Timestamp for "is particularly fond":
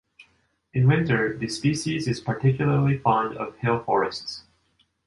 2.07-3.37